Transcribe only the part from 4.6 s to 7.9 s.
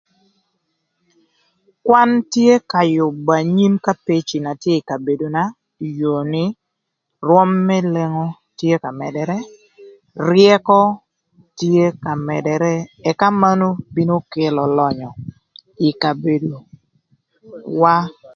ï kabedona ï yoo nï, rwöm më